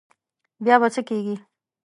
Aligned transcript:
بیا 0.63 0.75
به 0.81 0.87
څه 0.93 1.01
کېږي. 1.09 1.35